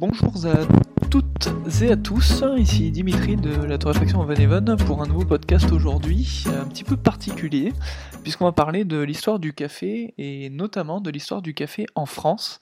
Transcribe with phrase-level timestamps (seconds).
[0.00, 1.50] bonjour à toutes
[1.82, 6.44] et à tous, ici Dimitri de la Torréfaction en Even pour un nouveau podcast aujourd'hui,
[6.46, 7.74] un petit peu particulier,
[8.22, 12.60] puisqu'on va parler de l'histoire du café et notamment de l'histoire du café en France.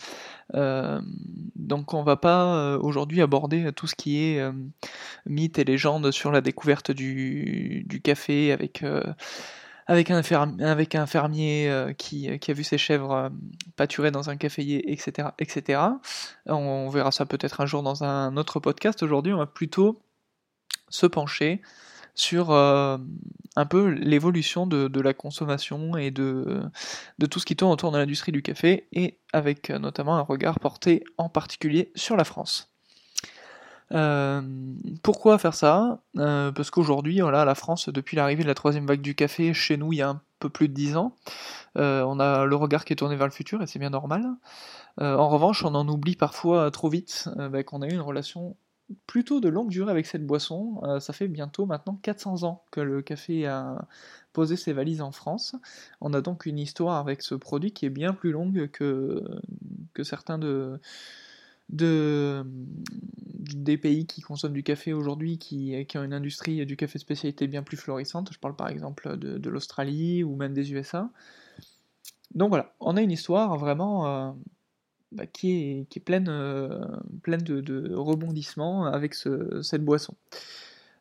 [0.54, 1.00] Euh,
[1.54, 4.50] donc on va pas euh, aujourd'hui aborder tout ce qui est euh,
[5.24, 8.82] mythes et légendes sur la découverte du, du café avec
[9.88, 10.22] avec un,
[11.06, 13.28] fermier euh, qui, a vu ses chèvres euh,
[13.76, 15.28] pâturer dans un caféier, etc.
[15.38, 15.80] etc.
[16.46, 19.02] On, verra ça peut-être un jour dans un autre podcast.
[19.02, 20.02] Aujourd'hui, on va plutôt
[20.90, 21.62] se pencher
[22.14, 22.98] sur euh,
[23.56, 26.70] un peu l'évolution de, la consommation et de
[27.30, 31.04] tout ce qui tourne autour de l'industrie du café, et avec notamment un regard porté
[31.16, 32.77] en particulier sur la France.
[33.92, 34.42] Euh,
[35.02, 36.00] pourquoi faire ça?
[36.16, 39.92] Euh, Parce qu'aujourd'hui, la France, depuis l'arrivée de la troisième vague du café, chez nous,
[39.92, 41.16] il y a un peu plus de 10 ans,
[41.76, 44.24] euh, on a le regard qui est tourné vers le futur, et c'est bien normal.
[44.98, 48.56] en revanche, on en oublie parfois trop vite bah, qu'on a eu une relation
[49.06, 50.80] plutôt de longue durée avec cette boisson.
[51.00, 53.86] ça fait bientôt maintenant 400 ans que le café a
[54.32, 55.56] posé ses valises en France.
[56.00, 59.22] On a donc une histoire avec ce produit qui est bien plus longue que,
[59.94, 60.80] que certains de
[61.70, 62.44] de,
[63.54, 67.62] des pays qui consomment du café aujourd'hui, qui, ont une industrie du café spécialité bien
[67.62, 68.30] plus florissante.
[68.32, 71.10] Je parle par exemple de, l'Australie ou même des USA.
[72.34, 74.32] Donc voilà, on a une histoire vraiment euh,
[75.12, 76.86] bah, qui, est, pleine, euh,
[77.26, 80.14] de, rebondissements avec ce, cette boisson.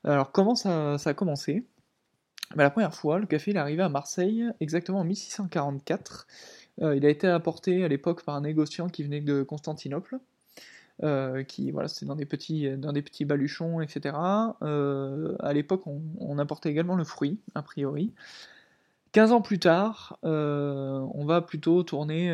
[0.04, 1.66] Alors comment ça, a commencé?
[2.56, 6.28] Bah, La première fois, le café il est arrivé à Marseille exactement en 1644.
[6.82, 10.20] Euh, il a été apporté à l'époque par un négociant qui venait de Constantinople.
[11.04, 14.16] Euh, qui voilà, c'était dans des petits, dans des petits baluchons, etc.
[14.64, 18.14] Euh, à l'époque, on, importait également le fruit, a priori.
[19.12, 22.30] 15 ans plus tard, euh, on va plutôt tourner,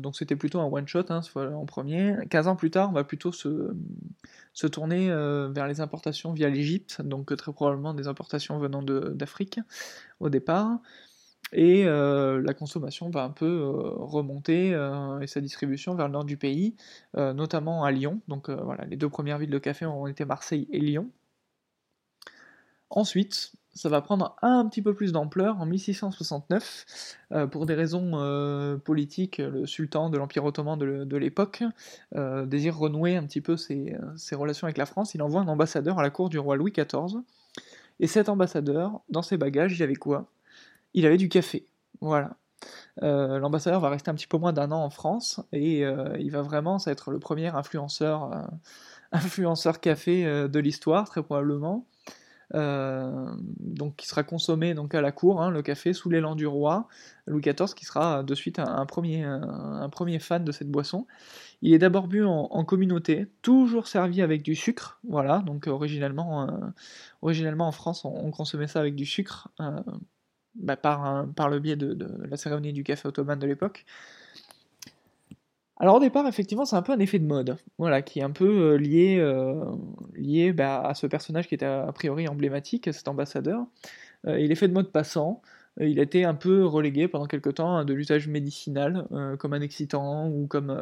[0.00, 2.16] donc c'était plutôt un one-shot hein, en premier.
[2.30, 3.74] 15 ans plus tard, on va plutôt se,
[4.52, 9.60] se tourner vers les importations via l'Égypte, donc très probablement des importations venant d'Afrique
[10.20, 10.80] au départ
[11.54, 16.12] et euh, la consommation va un peu euh, remonter euh, et sa distribution vers le
[16.12, 16.74] nord du pays,
[17.14, 18.20] notamment à Lyon.
[18.28, 21.08] Donc voilà, les deux premières villes de café ont été Marseille et Lyon.
[22.90, 27.16] Ensuite, ça va prendre un petit peu plus d'ampleur en 1669.
[27.50, 31.62] pour des raisons politiques, le sultan de l'Empire ottoman de, l'époque
[32.12, 35.14] désire renouer un petit peu ses, ses, relations avec la France.
[35.14, 37.20] Il envoie un ambassadeur à la cour du roi Louis XIV.
[38.00, 40.28] Et cet ambassadeur, dans ses bagages, il y avait quoi?
[40.94, 41.66] Il avait du café.
[42.00, 42.36] Voilà.
[43.02, 46.30] Euh, l'ambassadeur va rester un petit peu moins d'un an en France et euh, il
[46.30, 48.32] va vraiment être le premier influenceur,
[49.12, 51.86] euh, café de l'histoire très probablement.
[52.52, 56.88] donc qui sera consommé donc à la cour, hein, le café sous l'élan du roi
[57.26, 61.06] Louis XIV, qui sera de suite un, premier, fan de cette boisson.
[61.62, 65.38] Il est d'abord bu en, communauté, toujours servi avec du sucre, voilà.
[65.46, 66.48] Donc originellement,
[67.22, 69.48] originellement en France, on, consommait ça avec du sucre
[70.54, 73.84] bah, par, le biais de, la cérémonie du café ottoman de l'époque.
[75.78, 78.30] Alors au départ, effectivement, c'est un peu un effet de mode, voilà, qui est un
[78.30, 79.64] peu euh, lié, euh,
[80.14, 83.66] lié bah, à ce personnage qui était a priori emblématique, cet ambassadeur.
[84.26, 85.42] Euh, et l'effet de mode passant,
[85.80, 89.08] il a été un peu relégué pendant quelques temps à de l'usage médicinal,
[89.40, 90.72] comme un excitant ou comme,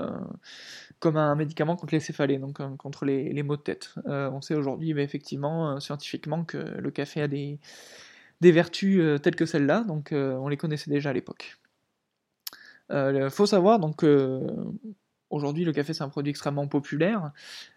[0.98, 3.94] comme un médicament contre les céphalées, donc contre les, les, maux de tête.
[4.04, 7.58] on sait aujourd'hui, effectivement, scientifiquement, que le café a des,
[8.42, 11.58] des vertus euh, telles que celles-là, donc euh, on les connaissait déjà à l'époque.
[12.90, 14.04] Il euh, faut savoir donc
[15.30, 17.32] Aujourd'hui, le café, c'est un produit extrêmement populaire.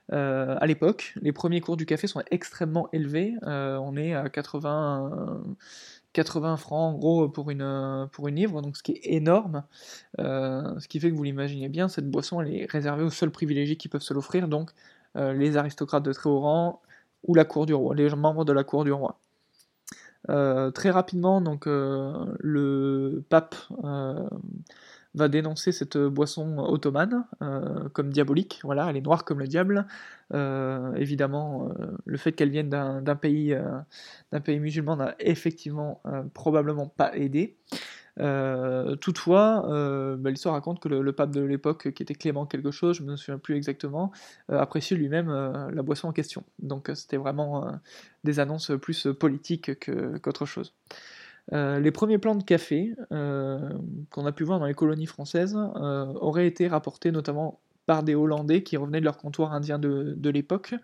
[0.10, 3.34] à l'époque, les premiers cours du café sont extrêmement élevés.
[3.44, 5.42] on est à 80,
[6.12, 9.64] 80 francs, en gros, pour une, pour une livre, donc ce qui est énorme.
[10.18, 13.78] ce qui fait que vous l'imaginez bien, cette boisson, elle est réservée aux seuls privilégiés
[13.78, 14.72] qui peuvent se l'offrir, donc
[15.16, 16.82] les aristocrates de très haut rang
[17.24, 19.18] ou la cour du roi, les membres de la cour du roi.
[20.30, 24.28] Euh, très rapidement, donc, euh, le pape euh,
[25.14, 27.26] va dénoncer cette boisson ottomane
[27.94, 28.60] comme diabolique.
[28.64, 29.86] Voilà, elle est noire comme le diable.
[30.34, 31.70] évidemment,
[32.06, 33.58] le fait qu'elle vienne d'un pays,
[34.34, 36.02] d'un pays musulman n'a effectivement
[36.34, 37.56] probablement pas aidé.
[38.20, 42.72] Euh, toutefois, euh, bah, l'histoire raconte que le, pape de l'époque, qui était Clément quelque
[42.72, 44.12] chose, je ne me souviens plus exactement,
[44.52, 46.44] euh, appréciait lui-même la boisson en question.
[46.60, 47.68] Donc c'était vraiment
[48.24, 49.72] des annonces plus politiques
[50.22, 50.74] qu'autre chose.
[51.52, 56.68] les premiers plants de café qu'on a pu voir dans les colonies françaises auraient été
[56.68, 60.76] rapportés notamment par des Hollandais qui revenaient de leur comptoir indien de l'époque.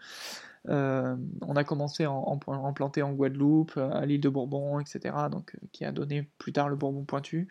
[0.70, 5.16] Euh, on a commencé à en, planter en Guadeloupe, à l'île de Bourbon, etc.
[5.32, 7.48] Donc, euh, qui a donné plus tard le Bourbon pointu.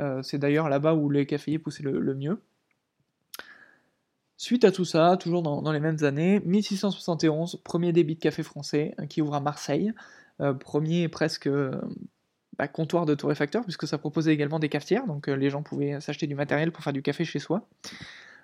[0.00, 2.40] Euh, c'est d'ailleurs là-bas où les caféiers poussaient le, mieux.
[4.38, 8.94] Suite à tout ça, toujours dans, les mêmes années, 1671, premier débit de café français
[9.08, 9.94] qui ouvre à Marseille,
[10.60, 11.48] premier presque
[12.58, 16.26] bah, comptoir de torréfacteur, puisque ça proposait également des cafetières, donc les gens pouvaient s'acheter
[16.26, 17.66] du matériel pour faire du café chez soi.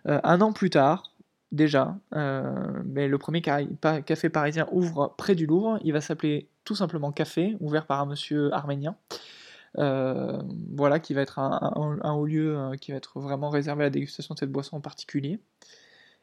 [0.06, 1.11] un an plus tard,
[1.52, 7.12] déjà, mais le premier café parisien ouvre près du Louvre, il va s'appeler tout simplement
[7.12, 8.96] Café, ouvert par un monsieur arménien.
[9.78, 10.42] Euh,
[10.74, 13.90] voilà, qui va être un, haut lieu euh, qui va être vraiment réservé à la
[13.90, 15.40] dégustation de cette boisson en particulier.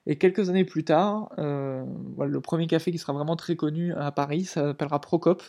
[0.05, 1.83] Et quelques années plus tard, euh,
[2.19, 5.43] le premier café qui sera vraiment très connu à Paris s'appellera Procope.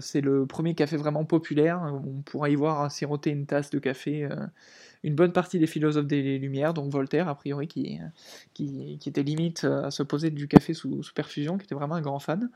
[0.00, 1.80] c'est le premier café vraiment populaire.
[2.04, 4.28] On pourra y voir siroter une tasse de café
[5.02, 7.98] une bonne partie des philosophes des Lumières, donc Voltaire a priori, qui,
[8.54, 12.18] qui, était limite à se poser du café sous, perfusion, qui était vraiment un grand
[12.18, 12.50] fan.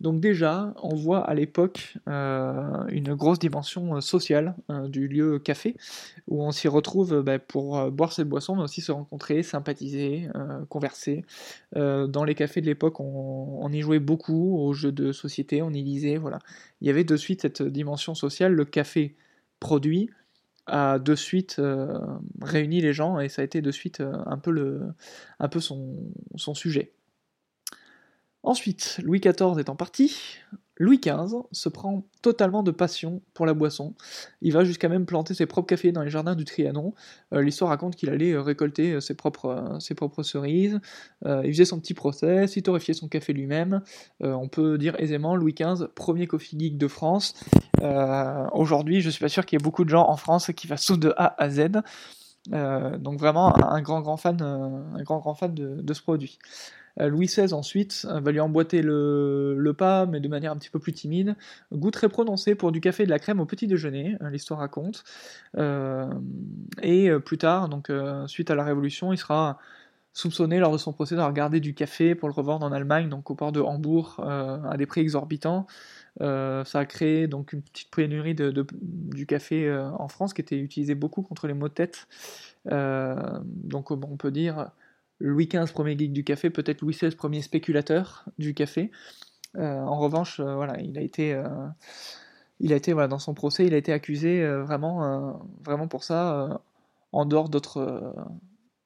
[0.00, 5.38] Donc déjà, on voit à l'époque euh, une grosse dimension euh, sociale euh, du lieu
[5.38, 5.76] café,
[6.26, 10.28] où on s'y retrouve bah, pour boire cette boisson, mais aussi se rencontrer, sympathiser,
[10.68, 11.24] converser.
[11.74, 15.82] dans les cafés de l'époque, on, y jouait beaucoup aux jeux de société, on y
[15.82, 16.38] lisait, voilà.
[16.80, 19.14] Il y avait de suite cette dimension sociale, le café
[19.60, 20.10] produit
[20.70, 21.60] a de suite
[22.40, 24.80] réuni les gens, et ça a été de suite un peu,
[25.38, 26.92] un peu son sujet.
[28.42, 30.38] Ensuite, Louis XIV étant parti,
[30.80, 33.94] Louis XV se prend totalement de passion pour la boisson.
[34.40, 36.94] Il va jusqu'à même planter ses propres cafés dans les jardins du Trianon.
[37.34, 40.80] Euh, l'histoire raconte qu'il allait euh, récolter euh, ses propres, ses propres cerises.
[41.26, 43.82] il faisait son petit process, il torréfiait son café lui-même.
[44.20, 47.34] on peut dire aisément Louis XV, premier coffee geek de France.
[48.52, 50.86] Aujourd'hui, je suis pas sûr qu'il y ait beaucoup de gens en France qui fassent
[50.86, 51.82] tout de A à Z.
[52.48, 56.38] donc vraiment un grand grand fan, un grand grand fan de ce produit.
[56.98, 60.70] Euh, Louis XVI ensuite euh, va lui emboîter le, pas, mais de manière un petit
[60.70, 61.36] peu plus timide.
[61.72, 64.60] Goût très prononcé pour du café et de la crème au petit déjeuner, euh, l'histoire
[64.60, 65.04] raconte.
[66.82, 67.90] et plus tard, donc
[68.26, 69.58] suite à la Révolution, il sera
[70.12, 73.30] soupçonné lors de son procès d'avoir gardé du café pour le revendre en Allemagne, donc
[73.30, 75.66] au port de Hambourg, à des prix exorbitants.
[76.18, 80.94] ça a créé donc une petite pénurie de, du café en France qui était utilisé
[80.94, 82.08] beaucoup contre les maux de tête.
[82.66, 84.70] donc on peut dire
[85.20, 88.90] Louis XV, premier geek du café, peut-être Louis XVI, premier spéculateur du café.
[89.56, 91.44] Euh, en revanche, euh, voilà, il a été, euh,
[92.60, 96.62] il a été voilà, dans son procès, il a été accusé vraiment, vraiment pour ça,
[97.12, 98.14] en dehors d'autres,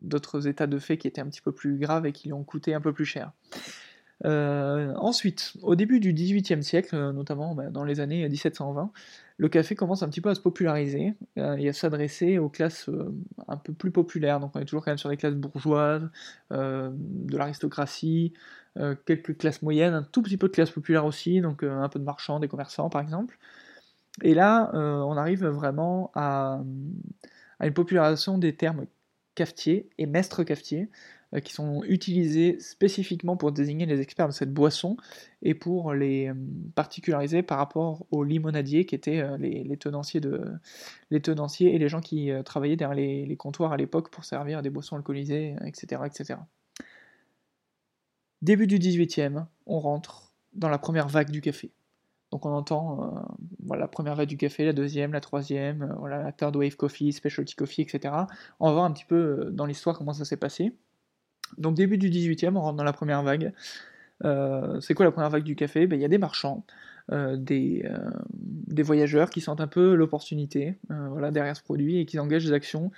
[0.00, 2.44] d'autres états de fait qui étaient un petit peu plus graves et qui lui ont
[2.44, 3.32] coûté un peu plus cher.
[4.24, 8.90] Ensuite, au début du XVIIIe siècle, notamment bah, dans les années 1720,
[9.36, 12.88] le café commence un petit peu à se populariser euh, et à s'adresser aux classes
[12.88, 13.12] euh,
[13.48, 14.38] un peu plus populaires.
[14.38, 16.08] Donc on est toujours quand même sur les classes bourgeoises,
[16.52, 18.32] euh, de l'aristocratie,
[19.06, 22.04] quelques classes moyennes, un tout petit peu de classes populaires aussi, donc un peu de
[22.04, 23.38] marchands, des commerçants par exemple.
[24.22, 26.60] Et là, on arrive vraiment à,
[27.60, 28.86] à, une popularisation des termes
[29.34, 30.88] cafetier et maître cafetier, euh,
[31.40, 34.96] qui sont utilisés spécifiquement pour désigner les experts de cette boisson
[35.42, 36.34] et pour les euh,
[36.74, 40.52] particulariser par rapport aux limonadiers qui étaient euh, les, tenanciers, de,
[41.10, 44.70] les tenanciers et les gens qui travaillaient derrière les, comptoirs à l'époque pour servir des
[44.70, 46.38] boissons alcoolisées, etc., etc.
[48.42, 51.72] Début du 18e, on rentre dans la première vague du café.
[52.30, 53.26] Donc on entend
[53.68, 57.82] la première vague du café, la deuxième, la troisième, la third wave coffee, specialty coffee,
[57.82, 58.14] etc.
[58.60, 60.76] On va voir un petit peu dans l'histoire comment ça s'est passé.
[61.58, 63.52] Donc début du 18e, on rentre dans la première vague.
[64.24, 65.86] Euh, c'est quoi la première vague du café?
[65.86, 66.64] Ben, Il y a des marchands,
[67.12, 72.06] euh, des, euh, des, voyageurs qui sentent un peu l'opportunité voilà, derrière ce produit et
[72.06, 72.90] qui engagent des actions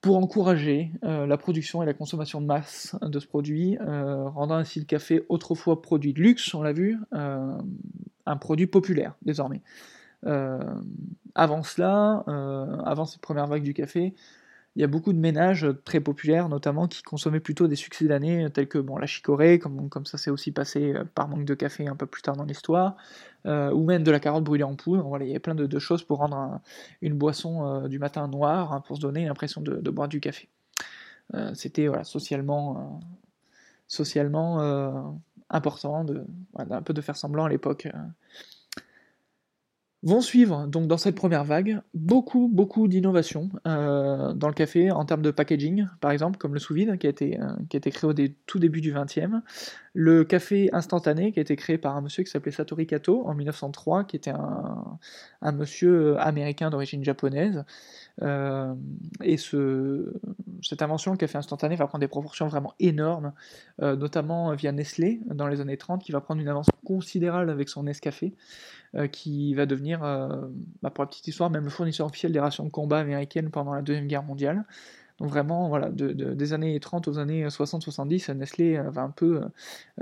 [0.00, 4.84] pour encourager la production et la consommation de masse de ce produit, rendant ainsi le
[4.84, 9.60] café autrefois produit de luxe, on l'a vu, un produit populaire désormais.
[11.34, 12.22] avant cela,
[12.86, 14.14] avant cette première vague du café,
[14.78, 18.48] il y a beaucoup de ménages très populaires, notamment, qui consommaient plutôt des succès d'année,
[18.54, 21.54] tels que bon, la chicorée, comme, comme ça s'est aussi passé euh, par manque de
[21.54, 22.94] café un peu plus tard dans l'histoire,
[23.46, 25.02] euh, ou même de la carotte brûlée en poudre.
[25.02, 26.60] Voilà, il y a plein de, choses pour rendre
[27.02, 30.48] une boisson euh, du matin noire, hein, pour se donner l'impression de, boire du café.
[31.54, 33.00] C'était voilà, socialement,
[33.86, 35.18] socialement
[35.50, 36.24] important de,
[36.56, 37.86] un peu de faire semblant à l'époque
[40.04, 45.04] Vont suivre, donc dans cette première vague, beaucoup, beaucoup d'innovations euh, dans le café en
[45.04, 47.90] termes de packaging, par exemple, comme le sous-vide qui, a été, euh, qui a été
[47.90, 48.14] créé au
[48.46, 49.40] tout début du 20e,
[50.00, 53.34] le café instantané qui a été créé par un monsieur qui s'appelait Satori Kato en
[53.34, 57.64] 1903, qui était un, monsieur américain d'origine japonaise,
[58.22, 58.72] euh,
[59.24, 60.12] et ce,
[60.62, 63.32] cette invention, le café instantané, va prendre des proportions vraiment énormes,
[63.80, 67.82] notamment via Nestlé dans les années 30, qui va prendre une avance considérable avec son
[67.82, 68.36] Nescafé.
[68.94, 70.48] Euh, qui va devenir, euh,
[70.80, 73.74] bah, pour la petite histoire, même le fournisseur officiel des rations de combat américaines pendant
[73.74, 74.64] la Deuxième Guerre mondiale.
[75.18, 79.42] Donc vraiment, voilà, des années 30 aux années 60-70, Nestlé va un peu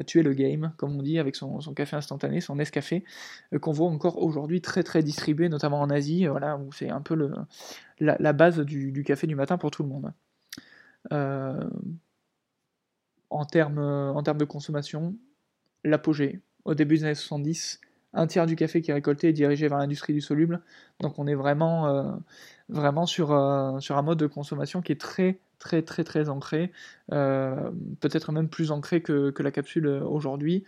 [0.06, 3.02] tuer le game, comme on dit, avec son, café instantané, son Nescafé,
[3.60, 7.30] qu'on voit encore aujourd'hui très très distribué, notamment en Asie, voilà, où c'est un peu
[7.98, 10.12] la, base du, café du matin pour tout le monde.
[13.30, 15.16] en termes en termes de consommation,
[15.82, 17.80] l'apogée, au début des années 70,
[18.16, 20.60] un tiers du café qui est récolté est dirigé vers l'industrie du soluble.
[21.00, 22.12] Donc on est vraiment, euh,
[22.70, 26.72] euh, sur un mode de consommation qui est très très très très ancré,
[27.12, 27.70] euh,
[28.00, 30.64] peut-être même plus ancré que, la capsule aujourd'hui.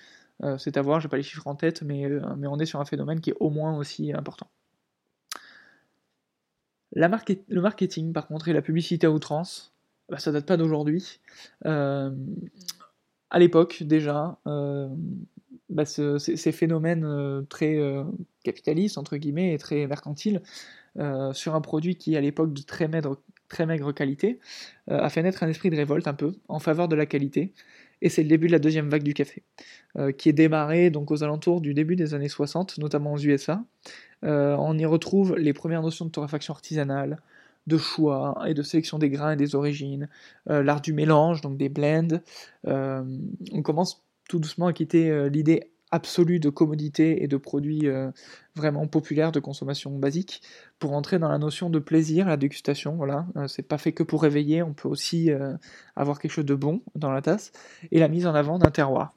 [0.58, 2.06] c'est à voir, j'ai pas les chiffres en tête, mais,
[2.46, 4.48] on est sur un phénomène qui est au moins aussi important.
[6.92, 9.74] Le marketing, par contre, et la publicité à outrance,
[10.08, 11.20] bah, ça date pas d'aujourd'hui.
[11.64, 12.10] à
[13.38, 14.38] l'époque, déjà,
[15.70, 18.04] bah, ces phénomènes euh, très euh,
[18.42, 20.42] capitalistes, entre guillemets, et très mercantiles,
[20.98, 24.38] euh, sur un produit qui, à l'époque de très maigre, très maigre qualité,
[24.88, 27.52] a fait naître un esprit de révolte un peu en faveur de la qualité.
[28.00, 29.42] Et c'est le début de la deuxième vague du café,
[30.18, 33.64] qui est démarrée donc aux alentours du début des années 60, notamment aux USA.
[34.22, 37.20] on y retrouve les premières notions de torréfaction artisanale,
[37.66, 40.08] de choix et de sélection des grains et des origines,
[40.46, 42.20] l'art du mélange, donc des blends.
[42.64, 48.10] on commence tout doucement quitter euh, l'idée absolue de commodité et de produits euh,
[48.54, 50.42] vraiment populaires de consommation basique
[50.78, 52.94] pour entrer dans la notion de plaisir, la dégustation.
[52.96, 55.30] Voilà, euh, c'est pas fait que pour réveiller, on peut aussi
[55.96, 57.52] avoir quelque chose de bon dans la tasse
[57.90, 59.14] et la mise en avant d'un terroir.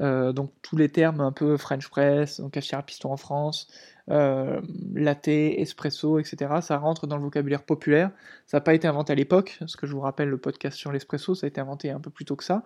[0.00, 3.68] donc tous les termes un peu French press, donc cafetière à piston en France,
[4.08, 6.54] latte, espresso, etc.
[6.62, 8.10] Ça rentre dans le vocabulaire populaire.
[8.46, 10.90] Ça n'a pas été inventé à l'époque, parce que je vous rappelle le podcast sur
[10.90, 12.64] l'espresso, ça a été inventé un peu plus tôt que ça.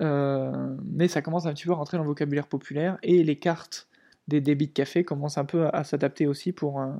[0.00, 3.36] Euh, mais ça commence un petit peu à rentrer dans le vocabulaire populaire et les
[3.36, 3.88] cartes
[4.26, 6.92] des débits de café commencent un peu à, s'adapter aussi pour, euh,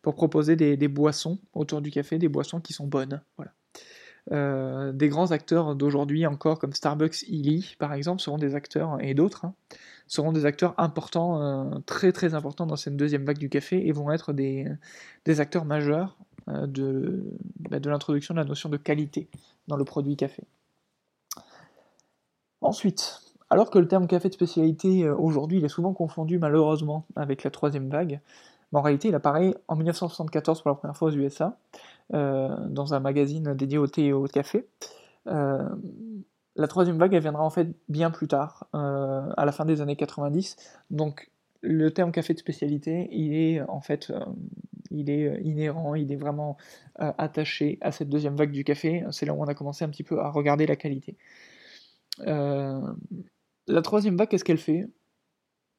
[0.00, 3.20] pour proposer des, boissons autour du café, des boissons qui sont bonnes.
[3.36, 3.52] Voilà.
[4.30, 9.14] Euh, des grands acteurs d'aujourd'hui encore comme Starbucks, Illy par exemple seront des acteurs et
[9.14, 9.54] d'autres hein,
[10.06, 14.10] seront des acteurs importants, très très importants dans cette deuxième vague du café et vont
[14.10, 14.66] être des,
[15.24, 17.24] des acteurs majeurs de,
[17.70, 19.28] bah, de l'introduction de la notion de qualité
[19.66, 20.44] dans le produit café.
[22.68, 27.06] Ensuite, alors que le terme café de spécialité euh, aujourd'hui il est souvent confondu malheureusement
[27.16, 28.20] avec la troisième vague,
[28.74, 31.56] en réalité il apparaît en 1974 pour la première fois aux USA,
[32.12, 34.66] euh, dans un magazine dédié au thé et au café.
[35.28, 35.66] Euh,
[36.56, 39.96] la troisième vague elle viendra en fait bien plus tard, à la fin des années
[39.96, 40.56] 90,
[40.90, 41.30] donc
[41.62, 44.12] le terme café de spécialité il est en fait
[44.90, 46.58] il est inhérent, il est vraiment
[46.96, 50.02] attaché à cette deuxième vague du café, c'est là où on a commencé un petit
[50.02, 51.16] peu à regarder la qualité.
[52.84, 52.92] Euh,
[53.66, 54.86] la troisième vague, qu'est-ce qu'elle fait?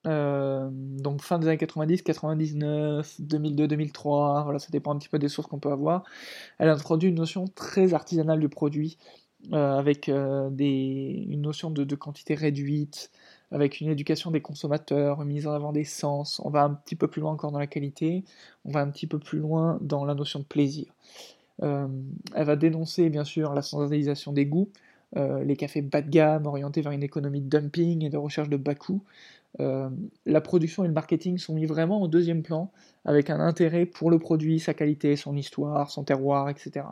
[0.08, 5.20] Euh, donc fin des années 90, 99, 2002, 2003, voilà, ça dépend un petit peu
[5.20, 6.04] des sources qu'on peut avoir.
[6.58, 8.98] Elle a introduit une notion très artisanale du produit,
[9.52, 10.10] euh, avec
[10.52, 13.12] des, une notion de, quantité réduite,
[13.52, 16.42] avec une éducation des consommateurs, une mise en avant des sens.
[16.46, 18.24] On va un petit peu plus loin encore dans la qualité,
[18.64, 20.94] on va un petit peu plus loin dans la notion de plaisir.
[21.62, 26.46] elle va dénoncer bien sûr la standardisation des goûts, euh, les cafés bas de gamme
[26.46, 29.04] orientés vers une économie de dumping et de recherche de bas coût.
[29.60, 29.90] Euh,
[30.26, 32.72] la production et le marketing sont mis vraiment au deuxième plan,
[33.06, 36.86] avec un intérêt pour le produit, sa qualité, son histoire, son terroir, etc.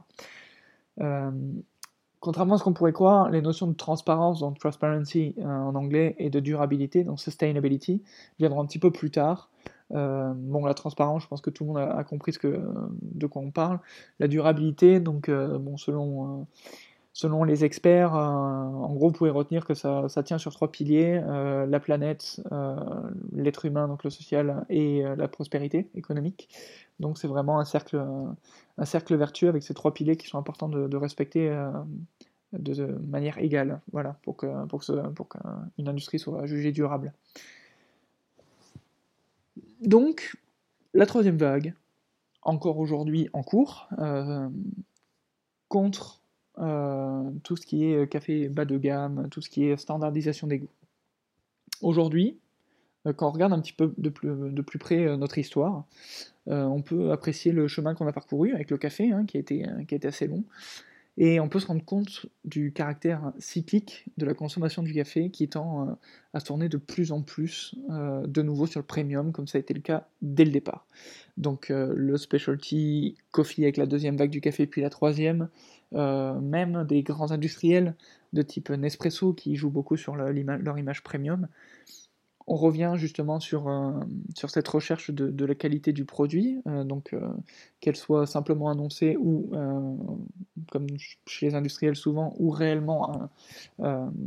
[0.99, 1.31] Euh,
[2.19, 6.29] contrairement à ce qu'on pourrait croire, les notions de transparence, donc transparency en anglais, et
[6.29, 8.01] de durabilité, donc sustainability,
[8.39, 9.49] viendront un petit peu plus tard.
[9.91, 12.59] bon, la transparence, je pense que tout le monde a, compris ce que,
[13.01, 13.79] de quoi on parle.
[14.19, 16.47] La durabilité, donc, bon, selon
[17.17, 21.19] selon les experts, euh, en gros, vous pouvez retenir que ça, tient sur trois piliers
[21.25, 22.75] euh, la planète, euh,
[23.31, 26.47] l'être humain, donc le social, et la prospérité économique.
[26.99, 28.05] Donc, c'est vraiment un cercle,
[28.77, 31.49] un cercle vertueux avec ces trois piliers qui sont importants de, respecter
[32.53, 34.83] de, manière égale, voilà, pour que pour
[35.15, 37.13] pour qu'une industrie soit jugée durable.
[39.81, 40.37] Donc,
[40.93, 41.73] la troisième vague,
[42.43, 43.89] encore aujourd'hui en cours,
[45.67, 46.21] contre
[46.57, 50.59] tout ce qui est euh, café bas de gamme, tout ce qui est standardisation des
[50.59, 50.69] goûts.
[51.81, 52.37] Aujourd'hui,
[53.05, 55.85] euh, quand on regarde un petit peu de plus, près notre histoire,
[56.47, 59.65] on peut apprécier le chemin qu'on a parcouru avec le café, hein, qui, a été,
[60.07, 60.45] assez long,
[61.17, 65.49] et on peut se rendre compte du caractère cyclique de la consommation du café qui
[65.49, 65.93] tend euh,
[66.33, 69.61] à tourner de plus en plus euh, de nouveau sur le premium, comme ça a
[69.61, 70.85] été le cas dès le départ.
[71.37, 75.49] Donc euh, le specialty coffee avec la deuxième vague du café, puis la troisième,
[75.93, 77.95] même des grands industriels
[78.33, 81.47] de type Nespresso qui jouent beaucoup sur leur image premium,
[82.45, 83.69] On revient justement sur,
[84.35, 87.15] sur cette recherche de, la qualité du produit, donc
[87.79, 89.51] qu'elle soit simplement annoncée ou,
[90.71, 90.87] comme
[91.25, 93.29] chez les industriels souvent, ou réellement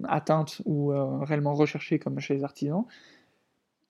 [0.04, 2.84] atteinte ou réellement recherchée comme chez les artisans.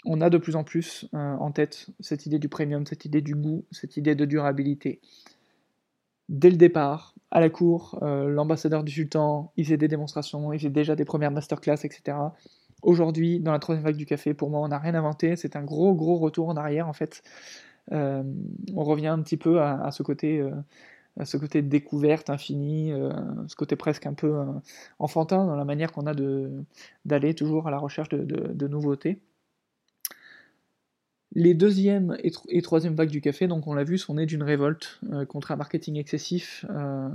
[0.06, 3.34] On a de plus en plus en tête cette idée du premium, cette idée du
[3.34, 5.00] goût, cette idée de durabilité.
[6.28, 10.58] Dès le départ, à la cour, euh, l'ambassadeur du sultan, il faisait des démonstrations, il
[10.58, 12.16] faisait déjà des premières masterclass, etc.
[12.82, 15.62] Aujourd'hui, dans la troisième vague du café, pour moi, on n'a rien inventé, c'est un
[15.62, 17.22] gros, gros retour en arrière, en fait.
[17.92, 18.22] Euh,
[18.74, 20.40] on revient un petit peu à, ce côté...
[20.40, 20.50] Euh,
[21.18, 22.92] à ce côté découverte infinie,
[23.48, 24.32] ce côté presque un peu
[25.00, 26.14] enfantin dans la manière qu'on a
[27.04, 29.20] d'aller toujours à la recherche de nouveautés.
[31.32, 35.00] Les deuxième et, troisième vagues du café, donc on l'a vu, sont nées d'une révolte
[35.12, 37.08] euh, contre un marketing excessif euh,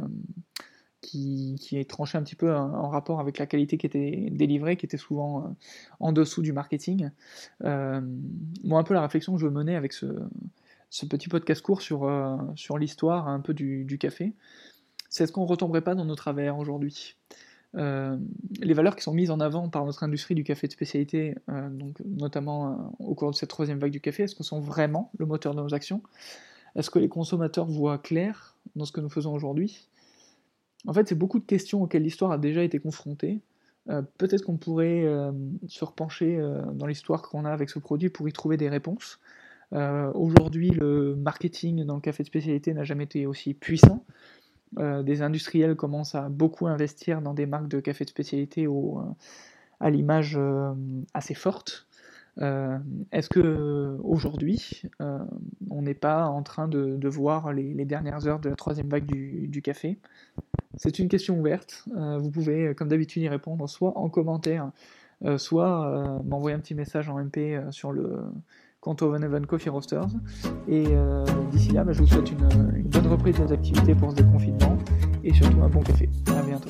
[1.02, 4.86] qui, est tranché un petit peu en, rapport avec la qualité qui était délivrée, qui
[4.86, 5.50] était souvent euh,
[6.00, 7.10] en dessous du marketing.
[7.62, 10.06] moi, un peu la réflexion que je menais avec ce,
[11.10, 12.10] petit podcast court sur,
[12.56, 14.34] sur l'histoire un peu du, du café,
[15.10, 17.18] c'est est-ce qu'on ne retomberait pas dans nos travers aujourd'hui?
[17.78, 18.18] Euh,
[18.62, 21.70] les valeurs qui sont mises en avant par notre industrie du café de spécialité, euh,
[22.06, 25.26] notamment euh, au cours de cette troisième vague du café, est-ce qu'elles sont vraiment le
[25.26, 26.02] moteur de nos actions?
[26.76, 29.88] Est-ce que les consommateurs voient clair dans ce que nous faisons aujourd'hui?
[30.88, 33.42] En fait, c'est beaucoup de questions auxquelles l'histoire a déjà été confrontée.
[34.18, 35.06] Peut-être qu'on pourrait
[35.68, 36.38] se repencher
[36.74, 39.20] dans l'histoire qu'on a avec ce produit pour y trouver des réponses.
[39.72, 44.04] Aujourd'hui, le marketing dans le café de spécialité n'a jamais été aussi puissant.
[44.78, 49.02] Euh, des industriels commencent à beaucoup investir dans des marques de café de spécialité euh,
[49.80, 50.74] à l'image euh,
[51.14, 51.88] assez forte.
[53.14, 58.58] Est-ce que aujourd'hui, on n'est pas en train de, voir les, dernières heures de la
[58.58, 60.00] troisième vague du, café?
[60.76, 61.86] C'est une question ouverte.
[61.96, 64.70] vous pouvez, comme d'habitude, y répondre soit en commentaire,
[65.38, 68.20] soit m'envoyer un petit message en MP sur le
[68.86, 70.08] compte Oven Coffee Roasters.
[70.68, 70.86] Et
[71.52, 74.78] d'ici là, bah, je vous souhaite une, une bonne reprise des activités pour ce déconfinement
[75.24, 76.08] et surtout un bon café.
[76.28, 76.70] À bientôt.